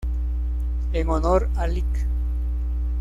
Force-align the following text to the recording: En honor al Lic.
En 0.93 1.09
honor 1.11 1.47
al 1.59 1.75
Lic. 1.75 2.07